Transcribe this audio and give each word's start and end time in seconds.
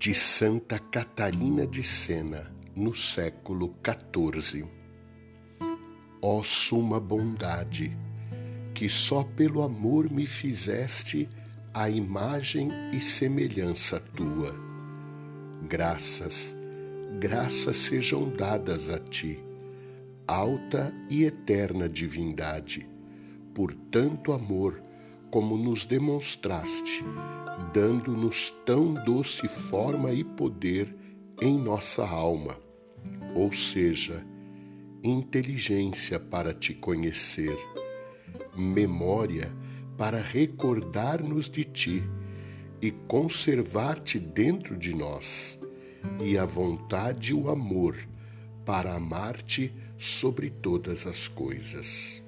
de 0.00 0.14
Santa 0.14 0.78
Catarina 0.78 1.66
de 1.66 1.84
Sena, 1.84 2.50
no 2.74 2.94
século 2.94 3.76
XIV. 3.84 4.64
Ó 6.22 6.42
suma 6.42 6.98
bondade, 6.98 7.94
que 8.72 8.88
só 8.88 9.22
pelo 9.22 9.60
amor 9.60 10.10
me 10.10 10.24
fizeste 10.24 11.28
a 11.74 11.90
imagem 11.90 12.70
e 12.94 13.00
semelhança 13.02 14.00
tua. 14.00 14.54
Graças, 15.68 16.56
graças 17.18 17.76
sejam 17.76 18.30
dadas 18.30 18.88
a 18.88 18.98
ti, 18.98 19.38
alta 20.26 20.94
e 21.10 21.24
eterna 21.24 21.90
divindade, 21.90 22.88
por 23.52 23.74
tanto 23.74 24.32
amor 24.32 24.82
como 25.30 25.56
nos 25.56 25.84
demonstraste, 25.84 27.04
dando-nos 27.72 28.50
tão 28.64 28.92
doce 28.92 29.46
forma 29.46 30.12
e 30.12 30.24
poder 30.24 30.94
em 31.40 31.56
nossa 31.56 32.06
alma, 32.06 32.58
ou 33.34 33.52
seja, 33.52 34.24
inteligência 35.02 36.18
para 36.18 36.52
te 36.52 36.74
conhecer, 36.74 37.56
memória 38.56 39.50
para 39.96 40.20
recordar-nos 40.20 41.48
de 41.48 41.64
ti 41.64 42.02
e 42.82 42.90
conservar-te 42.90 44.18
dentro 44.18 44.76
de 44.76 44.94
nós, 44.94 45.58
e 46.22 46.36
a 46.36 46.44
vontade 46.44 47.30
e 47.30 47.34
o 47.34 47.50
amor 47.50 47.96
para 48.64 48.94
amar-te 48.94 49.72
sobre 49.98 50.50
todas 50.50 51.06
as 51.06 51.28
coisas. 51.28 52.22